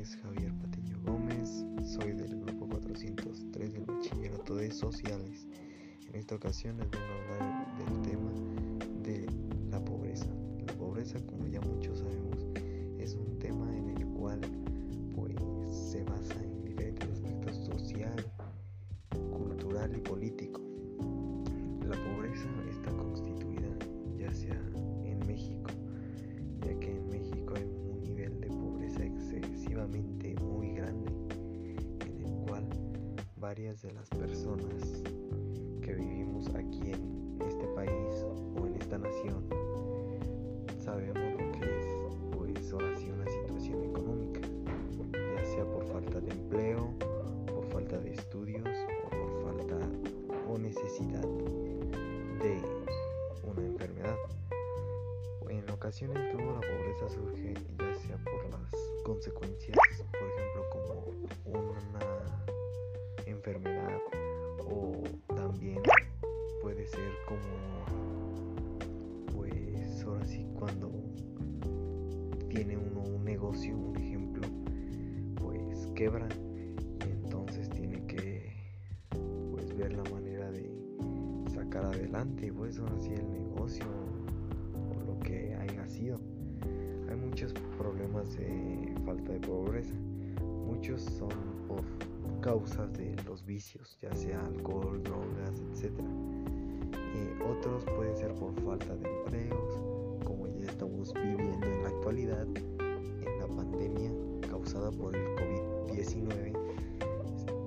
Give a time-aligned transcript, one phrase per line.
[0.00, 5.48] es Javier Patiño Gómez, soy del grupo 403 del Bachillerato de Sociales.
[6.06, 8.30] En esta ocasión les vengo a hablar del tema
[9.02, 9.26] de
[9.70, 10.28] la pobreza.
[10.66, 12.46] La pobreza, como ya muchos sabemos,
[12.98, 14.40] es un tema en el cual
[15.16, 15.34] pues,
[15.90, 18.24] se basa en diferentes aspectos social,
[19.32, 20.60] cultural y político.
[21.82, 23.27] La pobreza está constituida
[33.48, 35.02] varias de las personas
[35.80, 38.26] que vivimos aquí en este país
[38.60, 39.42] o en esta nación
[40.78, 41.86] sabemos lo que es
[42.36, 44.42] pues ahora sí una situación económica
[45.34, 46.92] ya sea por falta de empleo
[47.46, 48.68] por falta de estudios
[49.06, 49.78] o por falta
[50.46, 51.22] o necesidad
[52.42, 52.60] de
[53.44, 54.16] una enfermedad.
[55.48, 58.70] En ocasiones luego la pobreza surge ya sea por las
[59.04, 59.78] consecuencias
[60.12, 62.07] por ejemplo como una
[63.48, 64.00] enfermedad
[64.70, 65.02] o
[65.34, 65.80] también
[66.60, 67.86] puede ser como
[69.34, 70.90] pues ahora sí cuando
[72.50, 74.46] tiene uno un negocio un ejemplo
[75.36, 76.28] pues quebra
[77.06, 78.52] y entonces tiene que
[79.50, 80.70] pues ver la manera de
[81.54, 83.86] sacar adelante pues ahora sí el negocio
[84.74, 86.18] o lo que haya sido.
[87.08, 89.94] Hay muchos problemas de falta de pobreza.
[90.66, 91.57] Muchos son
[92.48, 95.92] causas de los vicios, ya sea alcohol, drogas, etc.
[97.14, 99.74] Y otros pueden ser por falta de empleos,
[100.24, 104.10] como ya estamos viviendo en la actualidad, en la pandemia
[104.48, 106.54] causada por el COVID-19,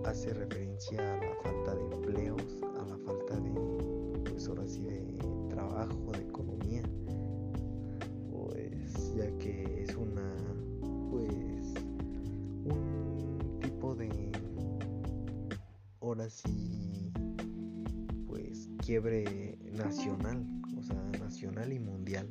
[0.04, 3.52] hace referencia a la falta de empleos, a la falta de,
[4.32, 5.06] pues ahora sí, de
[5.50, 6.82] trabajo, de economía,
[8.32, 9.61] pues ya que
[16.12, 17.10] ahora sí,
[18.28, 20.46] pues quiebre nacional,
[20.78, 22.28] o sea, nacional y mundial.